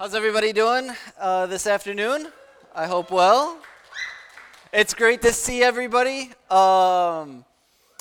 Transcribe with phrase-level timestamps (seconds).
[0.00, 2.28] How's everybody doing uh, this afternoon?
[2.72, 3.58] I hope well.
[4.72, 6.30] It's great to see everybody.
[6.48, 7.44] Um,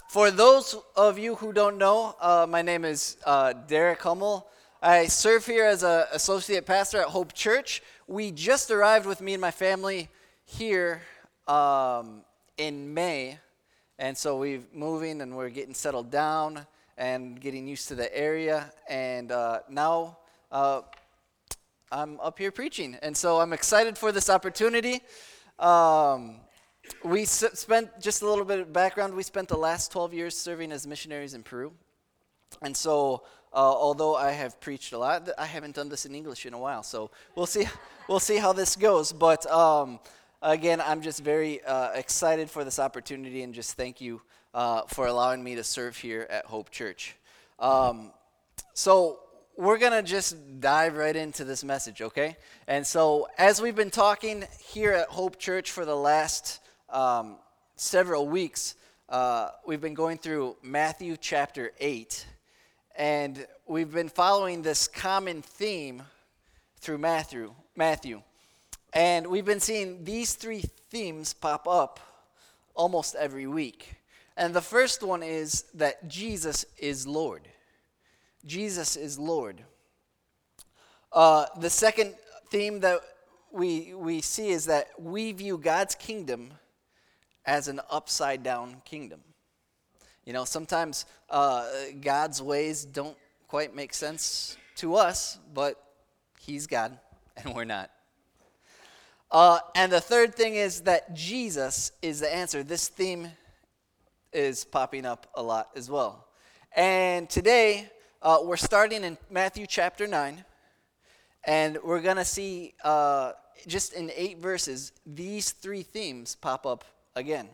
[0.07, 4.45] for those of you who don't know, uh, my name is uh, Derek Hummel.
[4.79, 7.81] I serve here as an associate pastor at Hope Church.
[8.05, 10.07] We just arrived with me and my family
[10.45, 11.01] here
[11.47, 12.21] um,
[12.59, 13.39] in May,
[13.97, 18.71] and so we're moving and we're getting settled down and getting used to the area.
[18.87, 20.19] And uh, now
[20.51, 20.81] uh,
[21.89, 22.97] I'm up here preaching.
[23.01, 25.01] And so I'm excited for this opportunity.
[25.57, 26.35] Um,
[27.03, 29.13] we s- spent just a little bit of background.
[29.13, 31.71] We spent the last 12 years serving as missionaries in Peru.
[32.61, 33.23] And so,
[33.53, 36.59] uh, although I have preached a lot, I haven't done this in English in a
[36.59, 36.83] while.
[36.83, 37.65] So we'll see,
[38.09, 39.13] we'll see how this goes.
[39.13, 40.01] But um,
[40.41, 44.21] again, I'm just very uh, excited for this opportunity and just thank you
[44.53, 47.15] uh, for allowing me to serve here at Hope Church.
[47.59, 48.11] Um,
[48.73, 49.19] so,
[49.57, 52.37] we're going to just dive right into this message, okay?
[52.67, 56.59] And so, as we've been talking here at Hope Church for the last
[56.91, 57.37] um,
[57.75, 58.75] several weeks,
[59.09, 62.25] uh, we've been going through Matthew chapter 8.
[62.95, 66.03] And we've been following this common theme
[66.79, 67.53] through Matthew.
[67.75, 68.21] Matthew.
[68.93, 71.99] And we've been seeing these three themes pop up
[72.75, 73.95] almost every week.
[74.35, 77.47] And the first one is that Jesus is Lord.
[78.47, 79.61] Jesus is Lord.
[81.11, 82.15] Uh, the second
[82.49, 83.01] theme that
[83.51, 86.51] we, we see is that we view God's kingdom
[87.45, 89.19] as an upside down kingdom.
[90.23, 91.65] You know, sometimes uh,
[91.99, 93.17] God's ways don't
[93.49, 95.83] quite make sense to us, but
[96.39, 96.97] He's God
[97.43, 97.91] and we're not.
[99.29, 102.63] Uh, and the third thing is that Jesus is the answer.
[102.63, 103.27] This theme
[104.31, 106.27] is popping up a lot as well.
[106.73, 107.89] And today,
[108.27, 110.43] uh, we're starting in Matthew chapter 9,
[111.45, 113.31] and we're going to see uh,
[113.67, 116.83] just in eight verses these three themes pop up
[117.15, 117.47] again.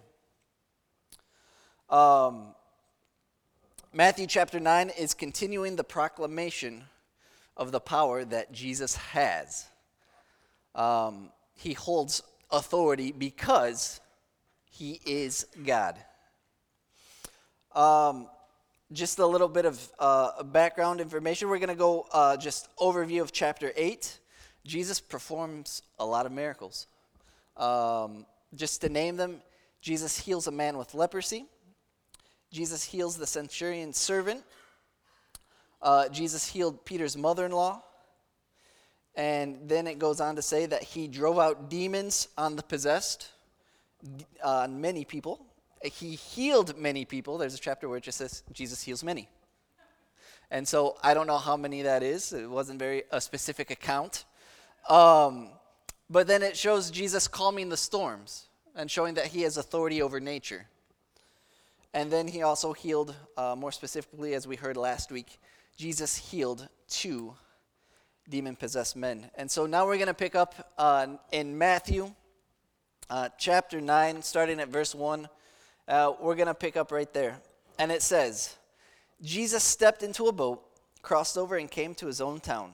[1.92, 2.56] Um,
[3.94, 6.86] Matthew chapter 9 is continuing the proclamation
[7.56, 9.68] of the power that Jesus has.
[10.74, 14.02] Um, he holds authority because
[14.72, 16.00] he is God.
[17.76, 18.28] Um,
[18.94, 21.50] just a little bit of uh, background information.
[21.50, 24.20] We're going to go uh, just overview of chapter 8.
[24.66, 26.88] Jesus performs a lot of miracles.
[27.58, 29.42] Um, just to name them,
[29.82, 31.46] Jesus heals a man with leprosy.
[32.52, 34.44] Jesus heals the centurion's servant.
[35.82, 37.82] Uh, Jesus healed Peter's mother in law.
[39.16, 43.30] And then it goes on to say that he drove out demons on the possessed,
[44.44, 45.46] on uh, many people
[45.84, 47.38] he healed many people.
[47.38, 49.30] There's a chapter where it just says Jesus heals many.
[50.52, 52.32] And so I don't know how many that is.
[52.32, 54.26] It wasn't very a specific account.
[54.88, 55.50] Um,
[56.10, 60.20] but then it shows Jesus calming the storms and showing that he has authority over
[60.20, 60.68] nature.
[61.94, 65.40] And then he also healed, uh, more specifically, as we heard last week,
[65.78, 67.34] Jesus healed two
[68.30, 69.30] demon possessed men.
[69.36, 72.14] And so now we're going to pick up uh, in Matthew
[73.10, 75.28] uh, chapter 9, starting at verse 1
[75.88, 77.40] uh, we're going to pick up right there.
[77.80, 78.56] And it says,
[79.22, 80.64] Jesus stepped into a boat,
[81.02, 82.74] crossed over, and came to his own town.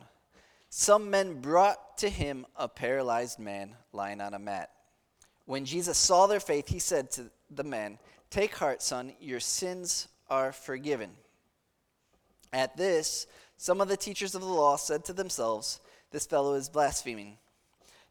[0.69, 4.69] Some men brought to him a paralyzed man lying on a mat.
[5.45, 7.97] When Jesus saw their faith, he said to the man,
[8.29, 11.09] Take heart, son, your sins are forgiven.
[12.53, 13.25] At this,
[13.57, 15.79] some of the teachers of the law said to themselves,
[16.11, 17.37] This fellow is blaspheming.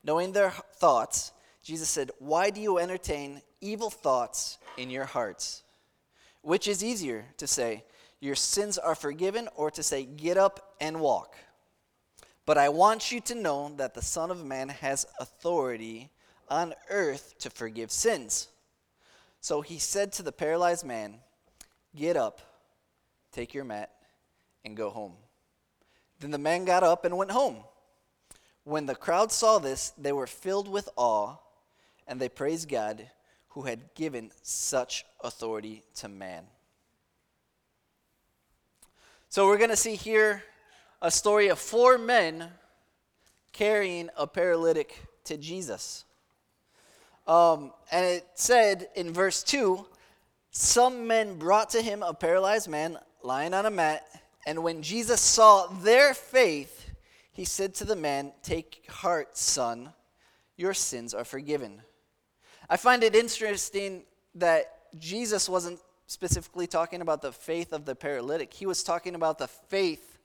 [0.02, 1.32] Knowing their thoughts,
[1.68, 5.64] Jesus said, Why do you entertain evil thoughts in your hearts.
[6.40, 7.84] Which is easier to say,
[8.20, 11.36] Your sins are forgiven, or to say, Get up and walk?
[12.46, 16.08] But I want you to know that the Son of Man has authority
[16.48, 18.48] on earth to forgive sins.
[19.42, 21.16] So he said to the paralyzed man,
[21.94, 22.40] Get up,
[23.30, 23.90] take your mat,
[24.64, 25.16] and go home.
[26.18, 27.58] Then the man got up and went home.
[28.64, 31.36] When the crowd saw this, they were filled with awe,
[32.08, 33.06] and they praised God
[33.50, 36.44] who had given such authority to man.
[39.28, 40.42] So we're going to see here
[41.02, 42.48] a story of four men
[43.52, 46.04] carrying a paralytic to Jesus.
[47.26, 49.86] Um, and it said in verse 2
[50.50, 54.04] some men brought to him a paralyzed man lying on a mat,
[54.46, 56.90] and when Jesus saw their faith,
[57.32, 59.92] he said to the man, Take heart, son,
[60.56, 61.82] your sins are forgiven.
[62.68, 64.02] I find it interesting
[64.34, 69.38] that Jesus wasn't specifically talking about the faith of the paralytic, he was talking about
[69.38, 70.18] the faith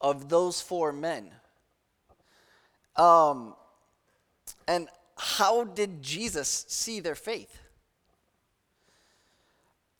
[0.00, 1.30] of those four men.
[2.96, 3.54] Um,
[4.66, 7.58] and how did Jesus see their faith?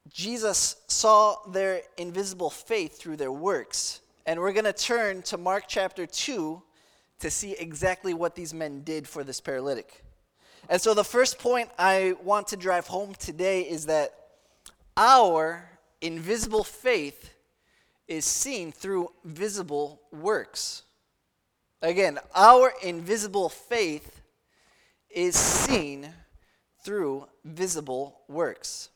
[0.09, 4.01] Jesus saw their invisible faith through their works.
[4.27, 6.63] And we're going to turn to Mark chapter 2
[7.21, 10.03] to see exactly what these men did for this paralytic.
[10.71, 14.15] And so, the first point I want to drive home today is that
[14.97, 15.69] our
[16.01, 17.35] invisible faith
[18.07, 20.85] is seen through visible works.
[21.83, 24.21] Again, our invisible faith
[25.11, 26.09] is seen
[26.85, 28.91] through visible works.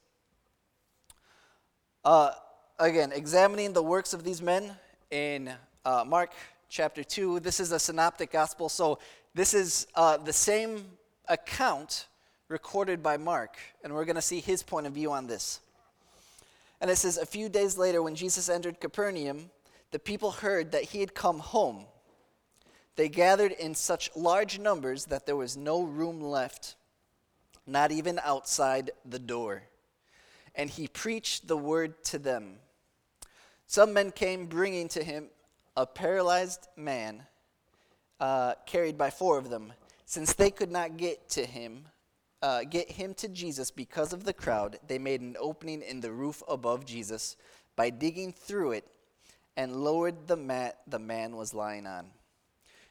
[2.05, 2.31] Uh,
[2.79, 4.77] again, examining the works of these men
[5.11, 5.51] in
[5.85, 6.35] uh, Mark
[6.69, 7.41] chapter 2.
[7.41, 9.01] This is a synoptic gospel, so
[9.35, 10.85] this is uh, the same
[11.29, 12.07] account
[12.49, 15.61] recorded by Mark, and we're going to see his point of view on this.
[16.81, 19.51] And it says, A few days later, when Jesus entered Capernaum,
[19.91, 21.87] the people heard that he had come home.
[22.97, 26.77] They gathered in such large numbers that there was no room left,
[27.67, 29.63] not even outside the door
[30.55, 32.57] and he preached the word to them.
[33.67, 35.27] Some men came bringing to him
[35.77, 37.25] a paralyzed man
[38.21, 39.73] uh, carried by four of them.
[40.07, 41.87] Since they could not get to him,
[42.43, 46.13] uh, get him to Jesus because of the crowd, they made an opening in the
[46.13, 47.37] roof above Jesus
[47.75, 48.85] by digging through it
[49.57, 52.07] and lowered the mat the man was lying on.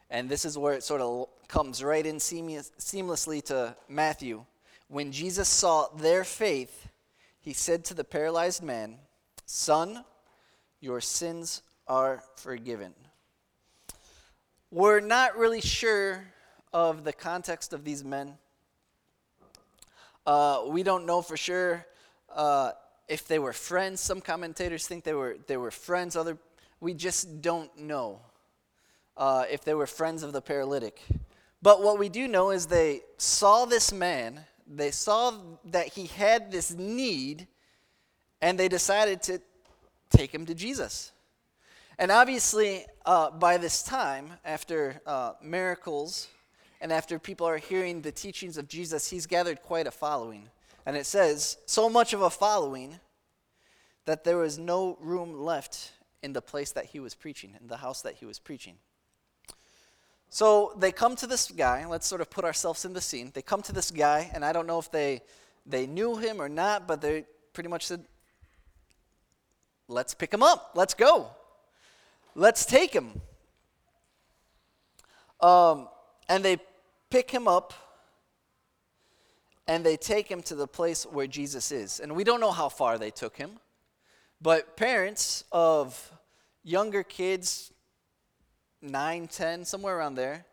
[0.09, 4.45] And this is where it sort of comes right in seamlessly to Matthew.
[4.87, 6.89] When Jesus saw their faith,
[7.41, 8.97] he said to the paralyzed man,
[9.45, 10.03] Son,
[10.79, 12.93] your sins are forgiven.
[14.71, 16.32] We're not really sure
[16.73, 18.37] of the context of these men.
[20.25, 21.85] Uh, we don't know for sure
[22.33, 22.71] uh,
[23.07, 24.01] if they were friends.
[24.01, 26.15] Some commentators think they were, they were friends.
[26.15, 26.37] Other,
[26.79, 28.21] we just don't know
[29.15, 31.01] uh, if they were friends of the paralytic.
[31.61, 35.33] But what we do know is they saw this man they saw
[35.65, 37.47] that he had this need
[38.41, 39.41] and they decided to
[40.09, 41.11] take him to Jesus.
[41.97, 46.27] And obviously, uh, by this time, after uh, miracles
[46.83, 50.49] and after people are hearing the teachings of Jesus, he's gathered quite a following.
[50.85, 52.99] And it says, so much of a following
[54.03, 57.77] that there was no room left in the place that he was preaching, in the
[57.77, 58.75] house that he was preaching.
[60.29, 61.85] So they come to this guy.
[61.85, 63.31] Let's sort of put ourselves in the scene.
[63.33, 65.21] They come to this guy, and I don't know if they
[65.65, 68.03] they knew him or not, but they pretty much said,
[69.87, 70.71] "Let's pick him up.
[70.75, 71.29] Let's go.
[72.35, 73.21] Let's take him."
[75.39, 75.87] Um,
[76.27, 76.57] and they
[77.13, 77.75] pick him up,
[79.67, 81.99] and they take him to the place where Jesus is.
[81.99, 83.59] And we don't know how far they took him,
[84.41, 86.11] but parents of
[86.63, 87.71] younger kids,
[88.81, 90.43] 9, 10, somewhere around there,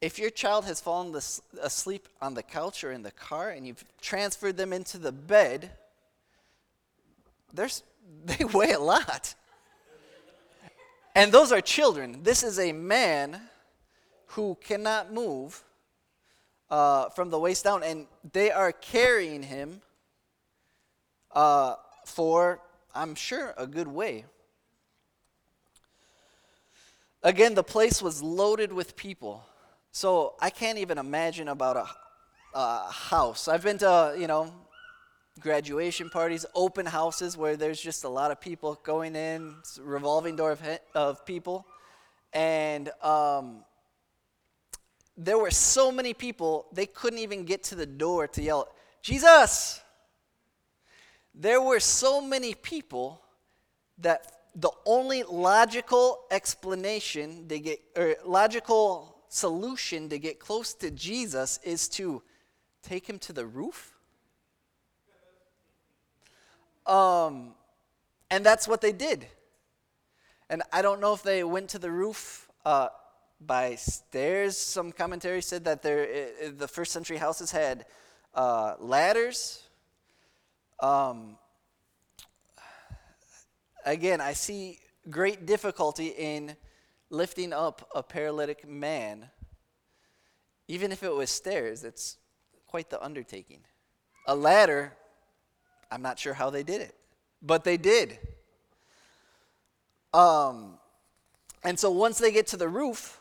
[0.00, 1.14] if your child has fallen
[1.62, 5.70] asleep on the couch or in the car and you've transferred them into the bed,
[7.54, 7.84] there's,
[8.24, 9.36] they weigh a lot.
[11.14, 12.24] And those are children.
[12.24, 13.40] This is a man
[14.30, 15.62] who cannot move
[16.70, 19.80] uh, from the waist down, and they are carrying him
[21.32, 21.74] uh,
[22.04, 22.60] for,
[22.94, 24.24] I'm sure, a good way.
[27.22, 29.44] Again, the place was loaded with people.
[29.90, 31.86] So I can't even imagine about a,
[32.54, 33.48] a house.
[33.48, 34.52] I've been to, you know,
[35.40, 40.52] graduation parties, open houses where there's just a lot of people going in, revolving door
[40.52, 40.62] of,
[40.94, 41.66] of people.
[42.32, 43.64] And um,
[45.16, 48.68] there were so many people, they couldn't even get to the door to yell,
[49.02, 49.80] Jesus!
[51.34, 53.20] There were so many people
[53.98, 61.60] that the only logical explanation they get, or logical solution to get close to Jesus
[61.62, 62.22] is to
[62.82, 63.92] take him to the roof.
[66.86, 67.54] Um,
[68.30, 69.26] and that's what they did.
[70.48, 72.88] And I don't know if they went to the roof uh,
[73.40, 74.56] by stairs.
[74.56, 77.86] Some commentary said that there, the first century houses had
[78.34, 79.62] uh, ladders.
[80.80, 81.38] Um,
[83.84, 84.78] again, I see
[85.08, 86.56] great difficulty in
[87.10, 89.30] lifting up a paralytic man.
[90.68, 92.16] Even if it was stairs, it's
[92.66, 93.60] quite the undertaking.
[94.26, 94.92] A ladder,
[95.90, 96.94] I'm not sure how they did it,
[97.40, 98.18] but they did.
[100.12, 100.78] Um,
[101.62, 103.20] and so once they get to the roof,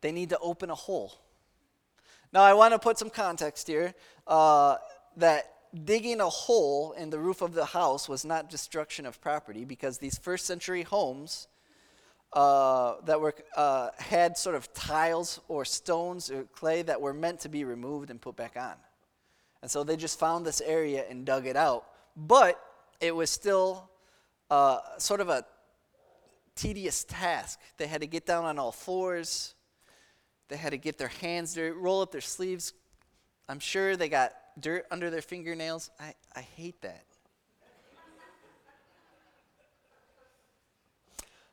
[0.00, 1.12] they need to open a hole.
[2.32, 3.94] Now, I want to put some context here
[4.26, 4.76] uh,
[5.16, 5.52] that
[5.84, 9.98] digging a hole in the roof of the house was not destruction of property because
[9.98, 11.48] these first century homes
[12.32, 17.40] uh, that were uh, had sort of tiles or stones or clay that were meant
[17.40, 18.74] to be removed and put back on.
[19.62, 21.86] And so they just found this area and dug it out.
[22.16, 22.60] But
[23.00, 23.90] it was still
[24.50, 25.44] uh, sort of a
[26.54, 27.58] tedious task.
[27.76, 29.54] They had to get down on all fours.
[30.50, 32.72] They had to get their hands dirty, roll up their sleeves.
[33.48, 35.90] I'm sure they got dirt under their fingernails.
[35.98, 37.04] I, I hate that.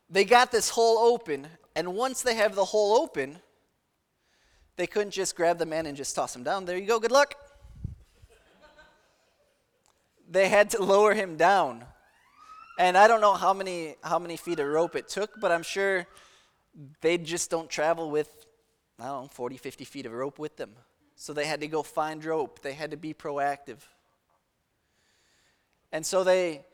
[0.09, 3.37] they got this hole open, and once they have the hole open,
[4.77, 6.65] they couldn't just grab the man and just toss him down.
[6.65, 7.35] There you go, good luck.
[10.27, 11.85] they had to lower him down.
[12.79, 15.63] And I don't know how many how many feet of rope it took, but I'm
[15.63, 16.07] sure
[17.01, 18.36] they just don't travel with
[18.99, 20.71] I don't know, 40, 50 feet of rope with them.
[21.15, 22.61] So they had to go find rope.
[22.61, 23.79] They had to be proactive.
[25.91, 26.65] And so they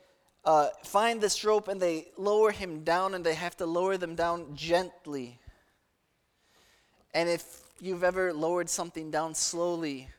[0.45, 4.15] uh, find this rope and they lower him down, and they have to lower them
[4.15, 5.39] down gently.
[7.13, 10.09] And if you've ever lowered something down slowly,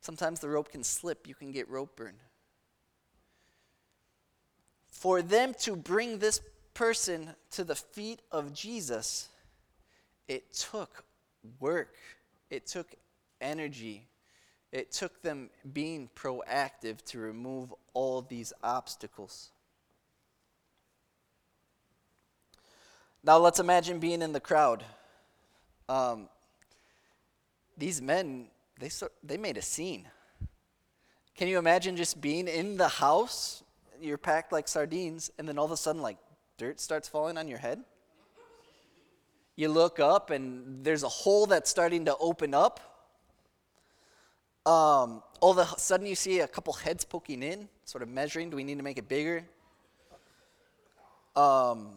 [0.00, 1.26] sometimes the rope can slip.
[1.26, 2.14] You can get rope burn.
[4.88, 6.40] For them to bring this
[6.74, 9.28] person to the feet of Jesus,
[10.28, 11.04] it took
[11.60, 11.94] work,
[12.50, 12.94] it took
[13.40, 14.06] energy,
[14.70, 19.50] it took them being proactive to remove all these obstacles.
[23.24, 24.84] Now let's imagine being in the crowd.
[25.88, 26.28] Um,
[27.76, 28.48] these men,
[28.80, 28.90] they,
[29.22, 30.08] they made a scene.
[31.36, 33.62] Can you imagine just being in the house?
[34.00, 36.18] You're packed like sardines, and then all of a sudden, like,
[36.56, 37.84] dirt starts falling on your head?
[39.56, 42.80] You look up, and there's a hole that's starting to open up.
[44.64, 48.48] Um, all of a sudden, you see a couple heads poking in, sort of measuring.
[48.48, 49.44] Do we need to make it bigger?
[51.36, 51.90] Um,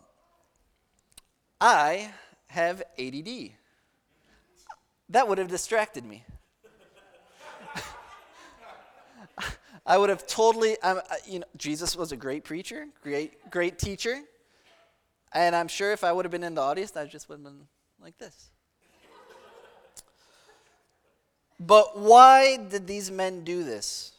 [1.62, 2.12] I
[2.48, 3.52] have ADD.
[5.10, 6.26] That would have distracted me.
[9.86, 14.22] I would have totally, um, you know, Jesus was a great preacher, great, great teacher.
[15.34, 17.44] And I'm sure if I would have been in the audience, I just would have
[17.44, 17.68] been
[18.02, 18.50] like this.
[21.60, 24.12] But why did these men do this?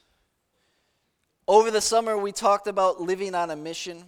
[1.48, 4.04] Over the summer, we talked about living on a mission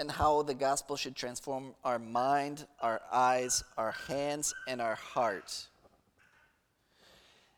[0.00, 5.66] and how the gospel should transform our mind, our eyes, our hands, and our heart.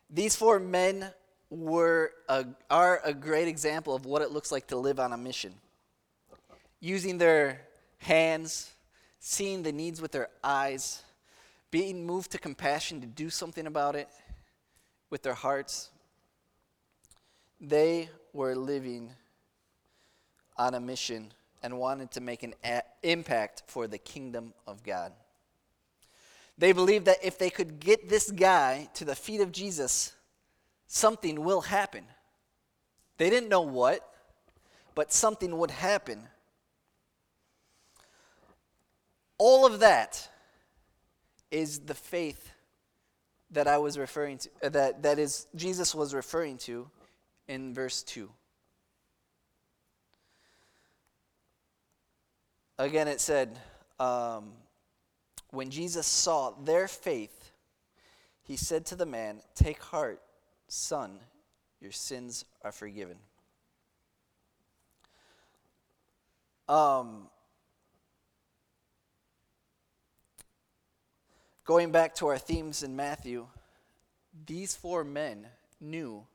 [0.09, 1.11] These four men
[1.49, 5.17] were a, are a great example of what it looks like to live on a
[5.17, 5.53] mission.
[6.79, 7.61] Using their
[8.05, 8.71] hands,
[9.19, 11.03] seeing the needs with their eyes,
[11.71, 14.07] being moved to compassion to do something about it
[15.09, 15.89] with their hearts.
[17.59, 19.11] They were living
[20.57, 21.33] on a mission
[21.63, 25.11] and wanted to make an a- impact for the kingdom of God.
[26.57, 30.13] They believed that if they could get this guy to the feet of Jesus,
[30.87, 32.05] something will happen.
[33.17, 34.07] They didn't know what,
[34.93, 36.27] but something would happen.
[39.37, 40.29] All of that
[41.51, 42.51] is the faith
[43.51, 46.89] that I was referring to, uh, that, that is Jesus was referring to
[47.47, 48.29] in verse 2.
[52.77, 53.57] Again, it said,
[53.99, 54.51] um,
[55.51, 57.51] when Jesus saw their faith,
[58.43, 60.21] he said to the man, Take heart,
[60.67, 61.19] son,
[61.79, 63.17] your sins are forgiven.
[66.67, 67.27] Um,
[71.65, 73.47] going back to our themes in Matthew,
[74.45, 75.47] these four men
[75.81, 76.25] knew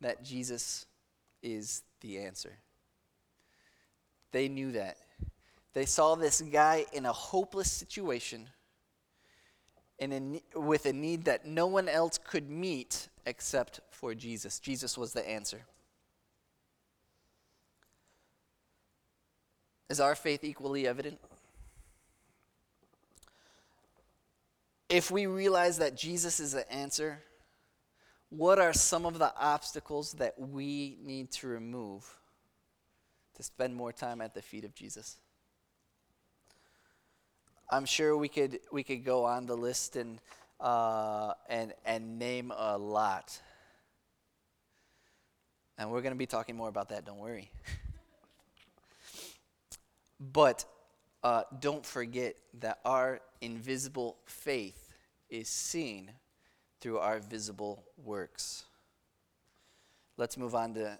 [0.00, 0.86] that Jesus
[1.42, 2.58] is the answer.
[4.32, 4.98] They knew that.
[5.72, 8.48] They saw this guy in a hopeless situation
[9.98, 14.58] and with a need that no one else could meet except for Jesus.
[14.58, 15.62] Jesus was the answer.
[19.88, 21.18] Is our faith equally evident?
[24.96, 27.22] If we realize that Jesus is the answer,
[28.30, 32.10] what are some of the obstacles that we need to remove
[33.34, 35.16] to spend more time at the feet of Jesus?
[37.70, 40.18] I'm sure we could we could go on the list and
[40.60, 43.38] uh, and and name a lot.
[45.76, 47.04] And we're going to be talking more about that.
[47.04, 47.50] Don't worry.
[50.32, 50.64] but
[51.22, 54.84] uh, don't forget that our invisible faith
[55.30, 56.12] is seen
[56.80, 58.64] through our visible works.
[60.16, 60.98] Let's move on to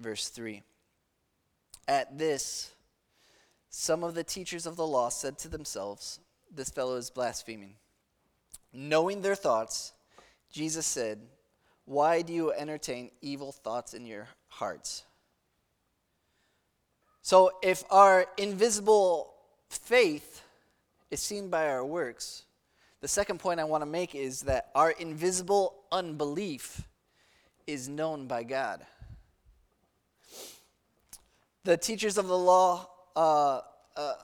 [0.00, 0.62] verse 3.
[1.88, 2.72] At this,
[3.74, 6.20] Some of the teachers of the law said to themselves,
[6.54, 7.76] This fellow is blaspheming.
[8.70, 9.94] Knowing their thoughts,
[10.50, 11.18] Jesus said,
[11.86, 15.04] Why do you entertain evil thoughts in your hearts?
[17.22, 19.32] So, if our invisible
[19.70, 20.42] faith
[21.10, 22.44] is seen by our works,
[23.02, 26.88] the second point I want to make is that our invisible unbelief
[27.66, 28.80] is known by God.
[31.64, 33.60] The teachers of the law uh,
[33.96, 34.14] uh,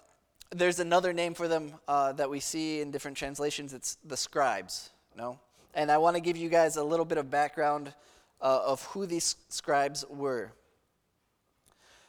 [0.51, 3.75] there's another name for them uh, that we see in different translations.
[3.75, 5.39] It's the scribes, no?
[5.75, 7.93] And I want to give you guys a little bit of background
[8.41, 10.53] uh, of who these scribes were.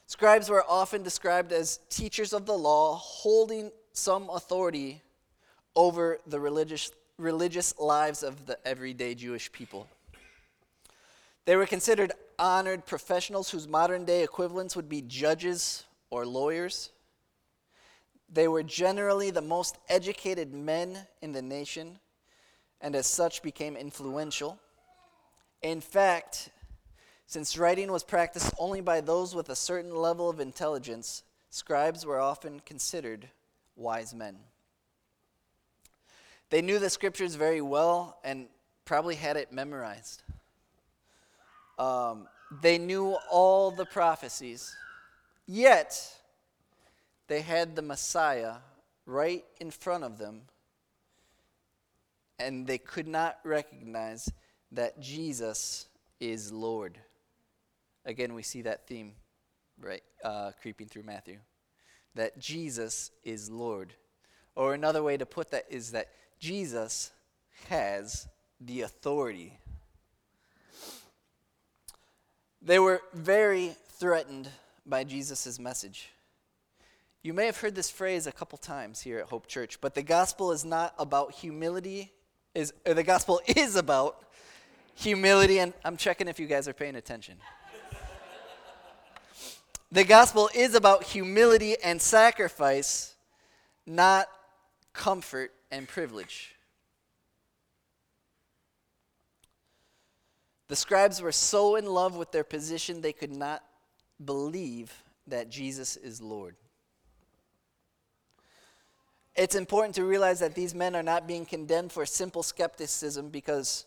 [0.08, 5.02] Scribes were often described as teachers of the law, holding some authority
[5.76, 9.88] over the religious, religious lives of the everyday Jewish people.
[11.46, 16.92] They were considered honored professionals whose modern day equivalents would be judges or lawyers.
[18.32, 22.00] They were generally the most educated men in the nation
[22.82, 24.60] and as such became influential.
[25.62, 26.50] In fact,
[27.28, 32.20] since writing was practiced only by those with a certain level of intelligence, scribes were
[32.20, 33.30] often considered
[33.76, 34.38] wise men.
[36.50, 38.48] They knew the scriptures very well and
[38.86, 40.24] probably had it memorized.
[41.77, 42.27] Um,
[42.62, 44.75] they knew all the prophecies.
[45.46, 46.13] Yet,
[47.27, 48.56] they had the Messiah
[49.06, 50.41] right in front of them,
[52.39, 54.32] and they could not recognize
[54.72, 55.88] that Jesus
[56.20, 57.00] is Lord.
[58.06, 59.13] Again, we see that theme
[59.79, 61.38] right uh, creeping through Matthew.
[62.15, 63.94] That Jesus is Lord.
[64.56, 67.12] Or another way to put that is that Jesus
[67.67, 68.27] has
[68.62, 69.60] the authority.
[72.62, 74.50] They were very threatened
[74.86, 76.10] by Jesus' message.
[77.22, 80.01] You may have heard this phrase a couple times here at Hope Church, but the
[80.01, 82.13] gospel is not about humility,
[82.55, 84.24] is the gospel is about
[84.96, 87.35] humility, and I'm checking if you guys are paying attention.
[89.92, 93.16] the gospel is about humility and sacrifice,
[93.85, 94.27] not
[95.00, 96.55] comfort and privilege.
[100.68, 103.64] The scribes were so in love with their position they could not
[104.24, 104.92] believe
[105.25, 106.57] that Jesus is Lord.
[109.38, 113.85] It's important to realize that these men are not being condemned for simple skepticism because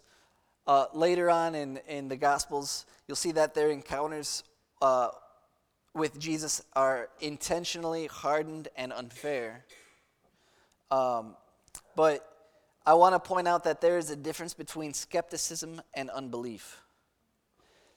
[0.67, 4.45] uh, later on in, in the Gospels, you'll see that their encounters
[4.81, 5.11] uh,
[5.95, 9.67] with Jesus are intentionally hardened and unfair.
[10.93, 11.37] Um,
[11.97, 12.29] but
[12.85, 16.83] I want to point out that there is a difference between skepticism and unbelief.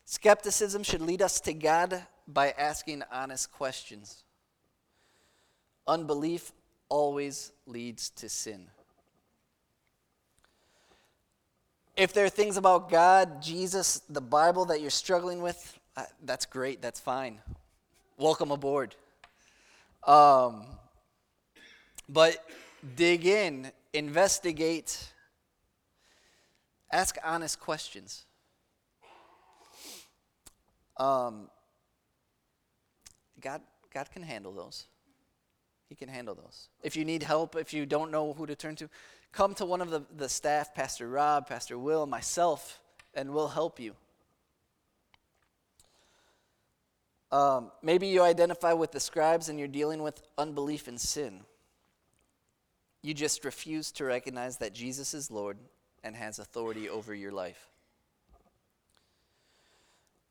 [0.05, 4.23] Skepticism should lead us to God by asking honest questions.
[5.86, 6.53] Unbelief
[6.88, 8.67] always leads to sin.
[11.97, 16.45] If there are things about God, Jesus, the Bible that you're struggling with, uh, that's
[16.45, 17.39] great, that's fine.
[18.17, 18.95] Welcome aboard.
[20.05, 20.65] Um,
[22.08, 22.38] but
[22.95, 25.13] dig in, investigate,
[26.91, 28.26] ask honest questions.
[30.98, 31.50] Um,
[33.41, 33.62] God,
[33.93, 34.86] God can handle those.
[35.89, 36.69] He can handle those.
[36.84, 38.89] If you need help, if you don't know who to turn to,
[39.32, 42.80] come to one of the, the staff, Pastor Rob, Pastor Will, myself,
[43.13, 43.95] and we'll help you.
[47.32, 51.41] Um, maybe you identify with the scribes and you're dealing with unbelief and sin.
[53.06, 55.60] You just refuse to recognize that Jesus is Lord
[56.04, 57.68] and has authority over your life.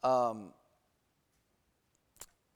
[0.02, 0.48] Um,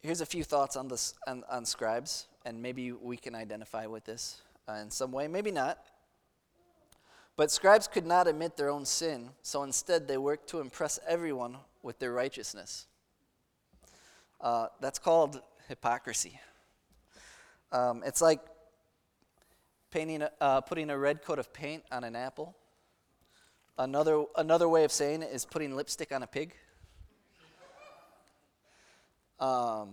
[0.01, 4.07] here's a few thoughts on, this, on, on scribes, and maybe we can identify with
[4.07, 5.79] this uh, in some way, maybe not.
[7.37, 11.59] But scribes could not admit their own sin, so instead they worked to impress everyone
[11.85, 12.89] with their righteousness.
[14.41, 16.41] Uh, that's called hypocrisy.
[17.71, 18.41] Um, it's like
[19.91, 22.55] painting, uh, putting a red coat of paint on an apple.
[23.79, 26.55] Another, another way of saying it is putting lipstick on a pig.
[29.39, 29.91] Um,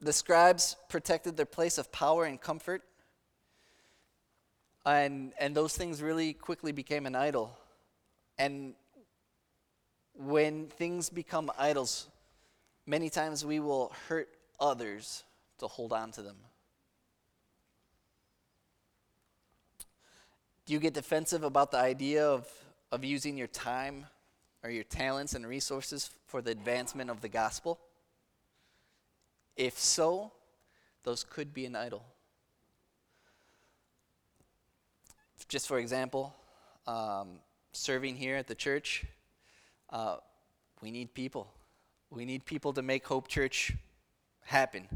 [0.00, 2.82] the scribes protected their place of power and comfort,
[4.84, 7.56] and, and those things really quickly became an idol.
[8.38, 8.74] And
[10.14, 12.08] when things become idols,
[12.86, 14.28] many times we will hurt
[14.58, 15.24] others
[15.58, 16.36] to hold on to them.
[20.70, 22.48] Do you get defensive about the idea of,
[22.92, 24.06] of using your time
[24.62, 27.80] or your talents and resources for the advancement of the gospel?
[29.56, 30.30] If so,
[31.02, 32.04] those could be an idol.
[35.48, 36.36] Just for example,
[36.86, 37.40] um,
[37.72, 39.04] serving here at the church,
[39.92, 40.18] uh,
[40.80, 41.52] we need people.
[42.10, 43.72] We need people to make Hope Church
[44.42, 44.86] happen.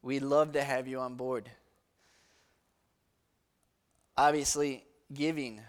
[0.00, 1.50] We'd love to have you on board.
[4.20, 5.62] Obviously, giving.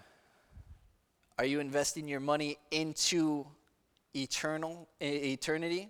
[1.38, 3.46] Are you investing your money into
[4.14, 5.88] eternal eternity?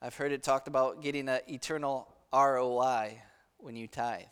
[0.00, 3.20] I've heard it talked about getting an eternal ROI
[3.58, 4.22] when you tithe.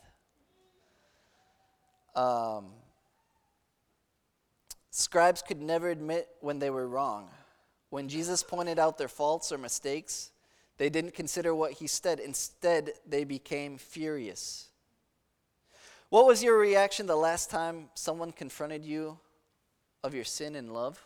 [2.15, 2.71] Um,
[4.89, 7.29] scribes could never admit when they were wrong.
[7.91, 10.31] When Jesus pointed out their faults or mistakes,
[10.79, 12.19] they didn't consider what he said.
[12.19, 14.69] Instead, they became furious.
[16.09, 19.17] What was your reaction the last time someone confronted you
[20.03, 21.03] of your sin and love?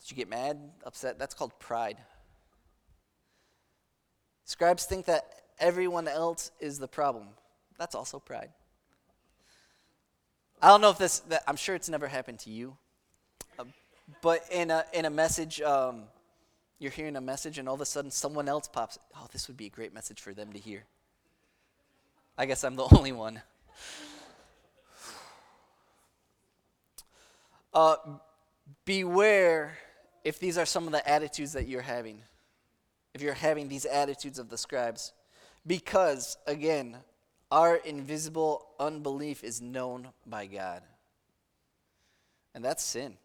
[0.00, 1.18] Did you get mad, upset?
[1.18, 1.98] That's called pride.
[4.44, 5.24] Scribes think that
[5.58, 7.28] everyone else is the problem.
[7.78, 8.50] That's also pride.
[10.62, 12.76] I don't know if this, that, I'm sure it's never happened to you.
[13.58, 13.64] Uh,
[14.22, 16.04] but in a, in a message, um,
[16.78, 19.56] you're hearing a message and all of a sudden someone else pops, oh, this would
[19.56, 20.84] be a great message for them to hear.
[22.40, 23.42] I guess I'm the only one.
[27.74, 27.96] Uh,
[28.86, 29.76] beware
[30.24, 32.22] if these are some of the attitudes that you're having.
[33.12, 35.12] If you're having these attitudes of the scribes.
[35.66, 36.96] Because, again,
[37.50, 40.80] our invisible unbelief is known by God.
[42.54, 43.18] And that's sin.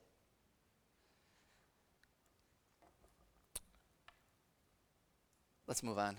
[5.67, 6.17] Let's move on.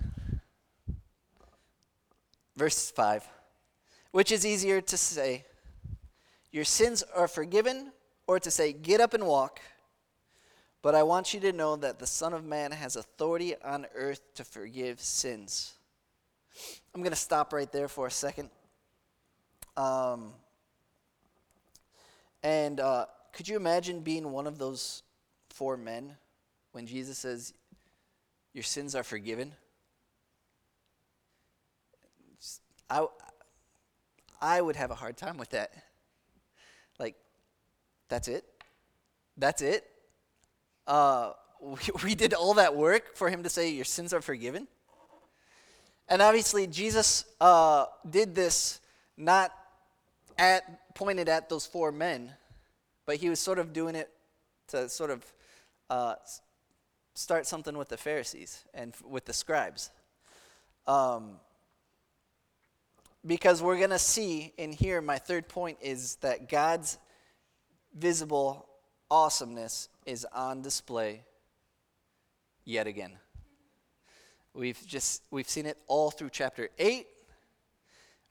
[2.57, 3.27] Verse 5.
[4.13, 5.45] Which is easier to say,
[6.51, 7.93] Your sins are forgiven,
[8.27, 9.61] or to say, Get up and walk?
[10.83, 14.21] But I want you to know that the Son of Man has authority on earth
[14.35, 15.75] to forgive sins.
[16.95, 18.51] I'm going to stop right there for a second.
[19.77, 20.33] Um,
[22.43, 25.03] and uh, could you imagine being one of those
[25.51, 26.17] four men
[26.73, 27.53] when Jesus says,
[28.55, 29.53] Your sins are forgiven?
[32.89, 33.07] I,
[34.41, 35.73] I would have a hard time with that.
[36.99, 37.17] Like,
[38.09, 38.45] that's it?
[39.37, 39.85] That's it?
[40.87, 44.69] Uh, we, we did all that work for him to say, Your sins are forgiven?
[46.09, 48.81] And obviously, Jesus uh, did this
[49.17, 49.53] not
[50.39, 52.33] at, pointed at those four men,
[53.07, 54.09] but he was sort of doing it
[54.69, 55.25] to sort of
[55.91, 56.15] uh,
[57.15, 59.91] start something with the Pharisees and with the scribes.
[60.87, 61.41] Um,
[63.27, 66.99] because we're going to see in here, my third point is that God's
[67.95, 68.69] visible
[69.11, 71.23] awesomeness is on display
[72.65, 73.13] yet again.
[74.55, 77.07] We've just we've seen it all through chapter 8.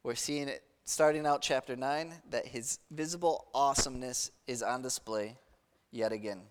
[0.04, 5.38] We're seeing it starting out chapter 9 that his visible awesomeness is on display
[5.92, 6.42] yet again.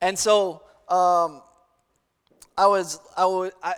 [0.00, 1.42] And so um,
[2.56, 3.74] I was I was I,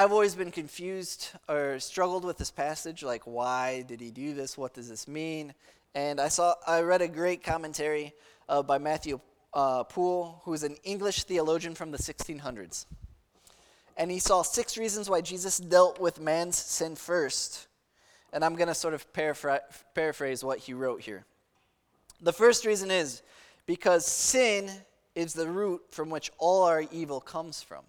[0.00, 4.56] I've always been confused or struggled with this passage like why did he do this?
[4.56, 5.52] What does this mean?
[5.94, 8.14] And I saw I read a great commentary
[8.48, 9.20] uh, by Matthew
[9.52, 12.86] uh, Poole, who is an English theologian from the 1600s
[13.98, 17.68] and he saw six reasons why Jesus dealt with man's sin first.
[18.32, 19.60] And I'm going to sort of paraphr-
[19.94, 21.26] paraphrase what he wrote here.
[22.22, 23.20] The first reason is
[23.66, 24.70] because sin
[25.14, 27.82] is the root from which all our evil comes from.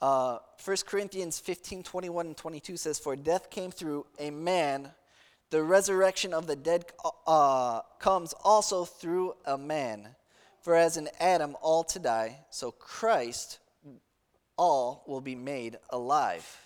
[0.00, 4.90] Uh, 1 Corinthians 15 21 and 22 says, For death came through a man,
[5.50, 6.86] the resurrection of the dead
[7.26, 10.08] uh, comes also through a man.
[10.60, 13.58] For as in Adam all to die, so Christ
[14.56, 16.58] all will be made alive.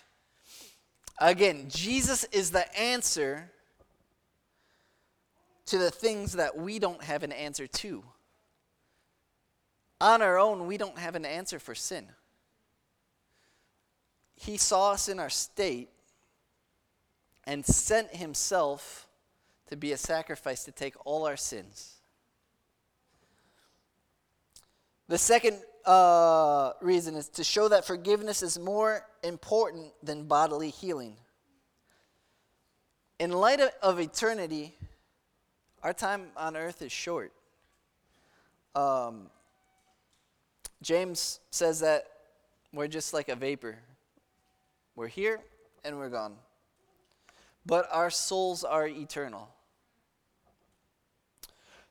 [1.19, 3.51] Again, Jesus is the answer
[5.65, 8.03] to the things that we don't have an answer to.
[10.01, 12.07] On our own, we don't have an answer for sin.
[14.39, 15.89] He saw us in our state
[17.43, 19.05] and sent Himself
[19.67, 21.95] to be a sacrifice to take all our sins.
[25.09, 31.17] The second uh, reason is to show that forgiveness is more important than bodily healing.
[33.19, 34.77] In light of, of eternity,
[35.83, 37.33] our time on earth is short.
[38.73, 39.29] Um,
[40.81, 42.07] James says that
[42.71, 43.79] we're just like a vapor.
[44.99, 45.39] We're here
[45.85, 46.33] and we're gone.
[47.65, 49.47] But our souls are eternal.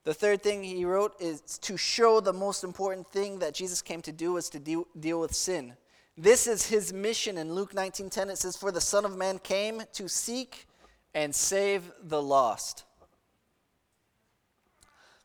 [0.04, 4.02] The third thing he wrote is to show the most important thing that Jesus came
[4.02, 5.72] to do was to deal, deal with sin.
[6.18, 9.84] This is his mission in Luke 19:10 it says for the son of man came
[9.94, 10.68] to seek
[11.14, 12.84] and save the lost.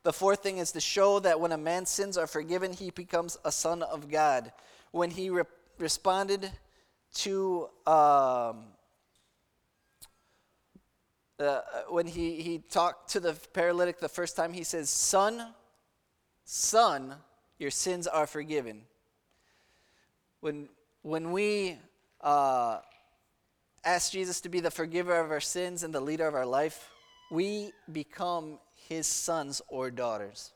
[0.04, 3.38] The fourth thing is to show that when a man's sins are forgiven, he becomes
[3.44, 4.54] a son of God.
[4.92, 5.44] When he re-
[5.78, 6.50] responded
[7.14, 8.66] to, um,
[11.40, 15.54] uh, when he, he talked to the paralytic the first time, he says, Son,
[16.46, 17.16] son,
[17.58, 18.82] your sins are forgiven.
[20.40, 20.70] When,
[21.02, 21.78] when we
[22.22, 22.80] uh,
[23.84, 26.90] ask Jesus to be the forgiver of our sins and the leader of our life,
[27.32, 30.53] we become his sons or daughters.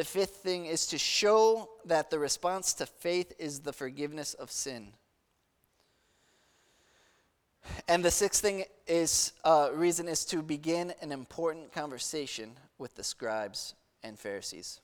[0.00, 4.50] The fifth thing is to show that the response to faith is the forgiveness of
[4.50, 4.94] sin.
[7.86, 13.04] And the sixth thing is uh, reason is to begin an important conversation with the
[13.04, 14.80] scribes and Pharisees.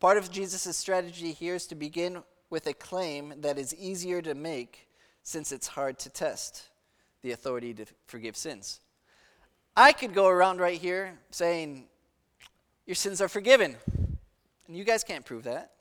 [0.00, 4.34] Part of Jesus' strategy here is to begin with a claim that is easier to
[4.34, 4.88] make
[5.24, 6.70] since it's hard to test
[7.20, 8.80] the authority to forgive sins.
[9.76, 11.84] I could go around right here saying,
[12.86, 13.76] Your sins are forgiven.
[14.68, 15.72] And you guys can't prove that.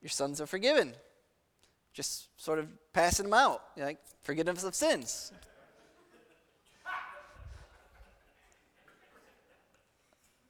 [0.00, 0.94] Your sons are forgiven.
[1.92, 5.32] Just sort of passing them out, like forgiveness of sins.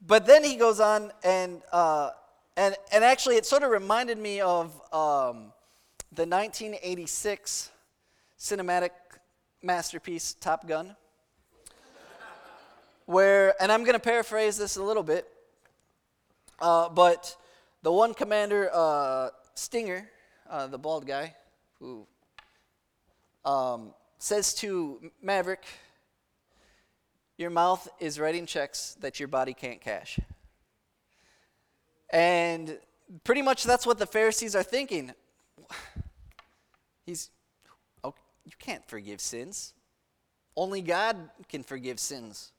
[0.06, 2.10] but then he goes on and uh,
[2.56, 5.52] and and actually it sort of reminded me of um,
[6.12, 7.70] the 1986
[8.38, 8.90] cinematic
[9.62, 10.94] masterpiece Top Gun
[13.06, 15.26] where, and I'm going to paraphrase this a little bit,
[16.64, 17.36] uh, but
[17.82, 20.08] the one commander, uh, Stinger,
[20.48, 21.34] uh, the bald guy,
[21.78, 22.06] who
[23.44, 25.66] um, says to Maverick,
[27.36, 30.18] Your mouth is writing checks that your body can't cash.
[32.08, 32.78] And
[33.24, 35.12] pretty much that's what the Pharisees are thinking.
[37.04, 37.28] He's,
[38.02, 38.14] oh,
[38.46, 39.74] you can't forgive sins.
[40.56, 42.52] Only God can forgive sins.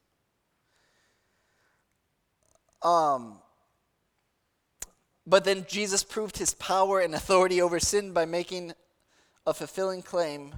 [2.83, 3.39] Um,
[5.27, 8.73] but then Jesus proved his power and authority over sin by making
[9.47, 10.55] a fulfilling claim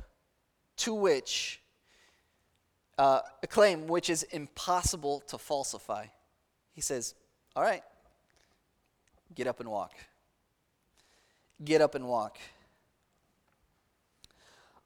[0.77, 1.61] to which,
[2.97, 6.05] uh, a claim which is impossible to falsify.
[6.73, 7.15] He says,
[7.55, 7.83] All right,
[9.33, 9.93] get up and walk.
[11.63, 12.37] Get up and walk.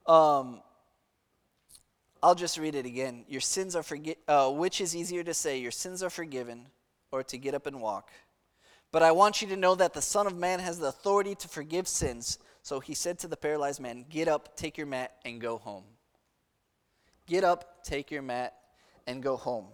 [0.06, 0.62] Um,
[2.24, 3.26] I'll just read it again.
[3.28, 4.22] Your sins are forgiven.
[4.28, 6.68] Uh, which is easier to say, your sins are forgiven
[7.12, 8.12] or to get up and walk.
[8.92, 11.48] But I want you to know that the Son of Man has the authority to
[11.48, 12.40] forgive sins.
[12.62, 15.86] So he said to the paralyzed man, Get up, take your mat, and go home.
[17.26, 18.54] Get up, take your mat,
[19.08, 19.68] and go home.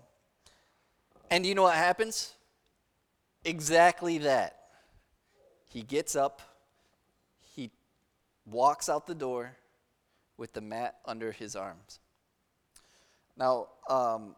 [1.31, 2.33] And you know what happens?
[3.43, 4.57] Exactly that.
[5.67, 6.41] He gets up,
[7.55, 7.71] he
[8.45, 9.57] walks out the door
[10.37, 11.99] with the mat under his arms.
[13.35, 14.35] Now, um,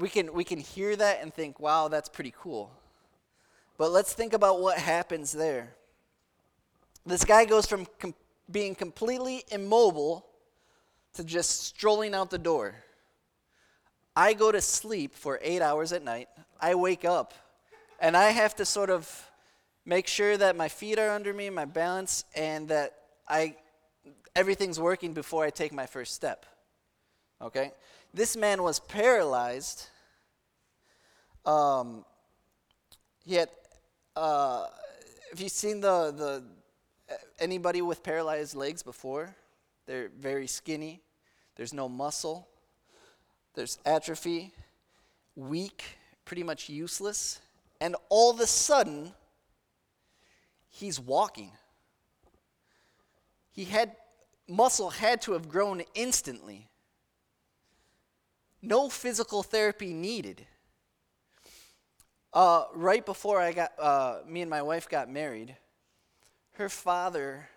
[0.00, 2.70] we can, we can hear that and think, wow, that's pretty cool.
[3.76, 5.74] But let's think about what happens there.
[7.04, 8.14] This guy goes from com-
[8.50, 10.26] being completely immobile
[11.14, 12.74] to just strolling out the door.
[14.16, 16.28] I go to sleep for eight hours at night.
[16.60, 17.34] I wake up
[18.00, 19.30] and I have to sort of
[19.84, 22.94] make sure that my feet are under me, my balance, and that
[23.28, 23.56] I
[24.34, 26.46] everything's working before I take my first step.
[27.42, 27.72] Okay?
[28.12, 29.88] This man was paralyzed.
[31.46, 32.04] Um,
[33.24, 33.48] he had,
[34.16, 34.66] uh,
[35.30, 39.34] have you seen the, the, anybody with paralyzed legs before?
[39.86, 41.02] They're very skinny.
[41.54, 42.48] There's no muscle.
[43.54, 44.52] There's atrophy,
[45.36, 45.84] weak,
[46.24, 47.40] pretty much useless.
[47.80, 49.12] And all of a sudden,
[50.68, 51.52] he's walking.
[53.52, 53.94] He had,
[54.48, 56.69] muscle had to have grown instantly
[58.62, 60.46] no physical therapy needed.
[62.32, 65.56] Uh, right before I got, uh, me and my wife got married,
[66.52, 67.48] her father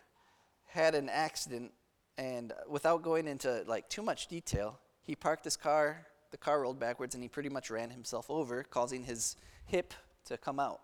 [0.66, 1.72] had an accident,
[2.18, 6.08] and without going into like too much detail, he parked his car.
[6.32, 9.36] The car rolled backwards, and he pretty much ran himself over, causing his
[9.66, 9.94] hip
[10.26, 10.82] to come out.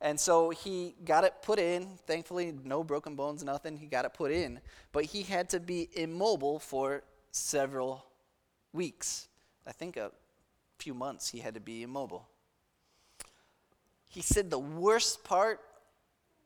[0.00, 1.98] And so he got it put in.
[2.06, 3.76] Thankfully, no broken bones, nothing.
[3.76, 4.60] He got it put in.
[4.92, 8.06] But he had to be immobile for several
[8.74, 9.28] weeks.
[9.66, 10.10] I think a
[10.78, 12.28] few months he had to be immobile.
[14.08, 15.60] He said the worst part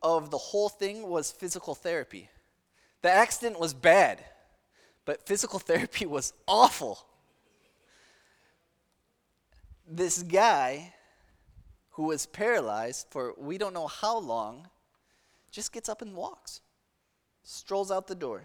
[0.00, 2.30] of the whole thing was physical therapy.
[3.02, 4.24] The accident was bad,
[5.04, 7.08] but physical therapy was awful.
[9.88, 10.92] this guy
[11.92, 14.68] who was paralyzed for we don't know how long
[15.50, 16.60] just gets up and walks,
[17.42, 18.42] strolls out the door.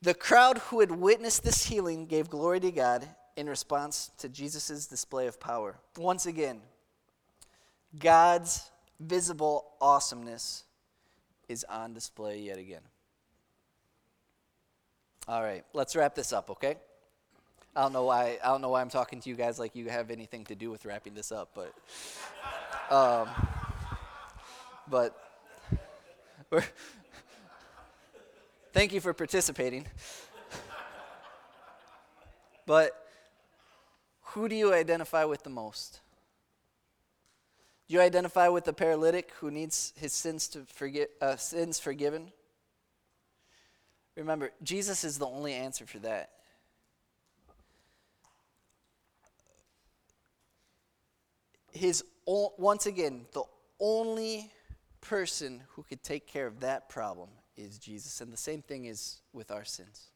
[0.00, 4.86] The crowd who had witnessed this healing gave glory to God in response to Jesus'
[4.86, 5.76] display of power.
[5.96, 6.60] Once again,
[7.98, 10.64] God's visible awesomeness
[11.48, 12.82] is on display yet again.
[15.26, 16.76] All right, let's wrap this up, okay?
[17.76, 19.88] I don't know why I don't know why I'm talking to you guys like you
[19.88, 21.74] have anything to do with wrapping this up, but
[22.90, 23.28] um,
[24.88, 25.16] but
[28.72, 29.86] thank you for participating.
[32.66, 32.92] but
[34.20, 36.00] who do you identify with the most?
[37.88, 42.32] Do you identify with the paralytic who needs his sins to forget uh, sins forgiven?
[44.16, 46.30] Remember, Jesus is the only answer for that.
[51.72, 53.44] His once again, the
[53.80, 54.50] only
[55.00, 58.20] person who could take care of that problem is Jesus.
[58.20, 60.06] And the same thing is with our sins.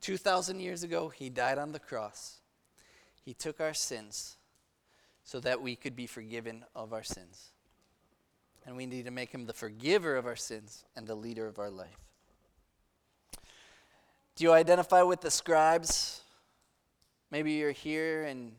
[0.00, 2.40] 2,000 years ago, he died on the cross.
[3.22, 4.36] He took our sins
[5.22, 7.50] so that we could be forgiven of our sins.
[8.66, 11.58] And we need to make him the forgiver of our sins and the leader of
[11.58, 11.98] our life.
[14.36, 16.22] Do you identify with the scribes?
[17.30, 18.52] Maybe you're here and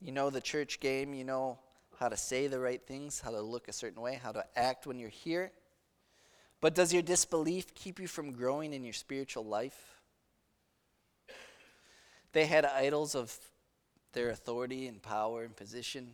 [0.00, 1.58] you know the church game, you know
[1.98, 4.86] how to say the right things, how to look a certain way, how to act
[4.86, 5.52] when you're here.
[6.60, 10.00] But does your disbelief keep you from growing in your spiritual life?
[12.32, 13.36] They had idols of
[14.12, 16.12] their authority and power and position.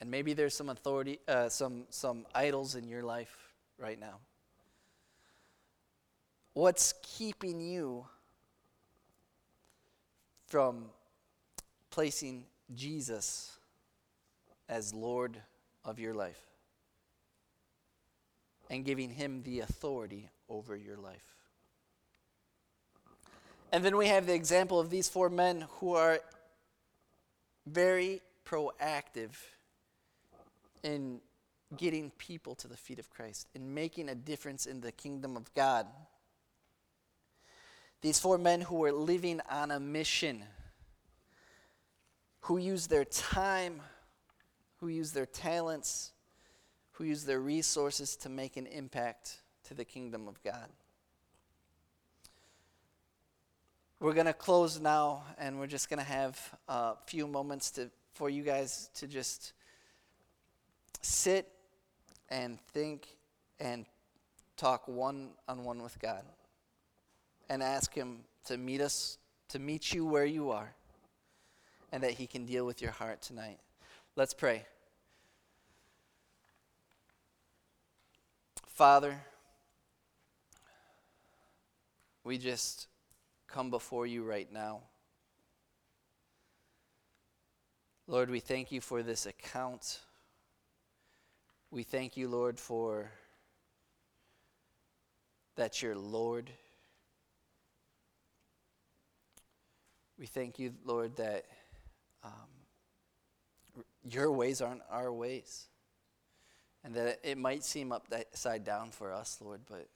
[0.00, 3.34] And maybe there's some authority, uh, some, some idols in your life
[3.78, 4.18] right now.
[6.54, 8.06] What's keeping you
[10.48, 10.86] from
[11.90, 13.56] placing Jesus
[14.68, 15.40] as Lord
[15.84, 16.47] of your life
[18.70, 21.34] and giving him the authority over your life?
[23.70, 26.20] And then we have the example of these four men who are
[27.66, 29.32] very proactive
[30.82, 31.20] in
[31.76, 35.52] getting people to the feet of Christ, in making a difference in the kingdom of
[35.52, 35.86] God.
[38.00, 40.44] These four men who were living on a mission,
[42.40, 43.82] who used their time,
[44.76, 46.12] who used their talents,
[46.98, 50.68] who use their resources to make an impact to the kingdom of God.
[54.00, 57.88] We're going to close now, and we're just going to have a few moments to,
[58.14, 59.52] for you guys to just
[61.00, 61.48] sit
[62.30, 63.06] and think
[63.60, 63.86] and
[64.56, 66.24] talk one on one with God
[67.48, 69.18] and ask Him to meet us,
[69.50, 70.74] to meet you where you are,
[71.92, 73.58] and that He can deal with your heart tonight.
[74.16, 74.64] Let's pray.
[78.78, 79.16] Father,
[82.22, 82.86] we just
[83.48, 84.82] come before you right now.
[88.06, 89.98] Lord, we thank you for this account.
[91.72, 93.10] We thank you, Lord, for
[95.56, 96.48] that you're Lord.
[100.16, 101.46] We thank you, Lord, that
[102.22, 105.66] um, your ways aren't our ways.
[106.84, 109.88] And that it might seem upside down for us, Lord, but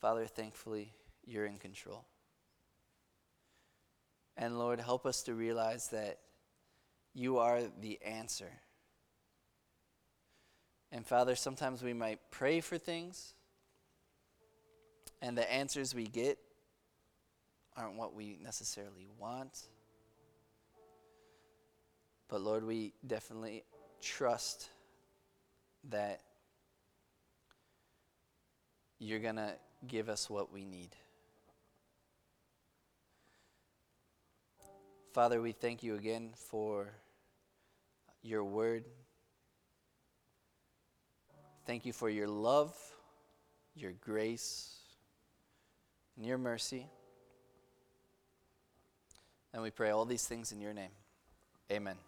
[0.00, 0.92] Father, thankfully,
[1.24, 2.04] you're in control.
[4.36, 6.18] And Lord, help us to realize that
[7.14, 8.50] you are the answer.
[10.92, 13.34] And Father, sometimes we might pray for things,
[15.20, 16.38] and the answers we get
[17.76, 19.60] aren't what we necessarily want.
[22.28, 23.64] But Lord, we definitely
[24.00, 24.70] trust
[25.90, 26.20] that
[28.98, 29.54] you're going to
[29.86, 30.90] give us what we need.
[35.12, 36.88] Father, we thank you again for
[38.22, 38.84] your word.
[41.66, 42.74] Thank you for your love,
[43.74, 44.76] your grace,
[46.16, 46.86] and your mercy.
[49.52, 50.90] And we pray all these things in your name.
[51.70, 52.07] Amen.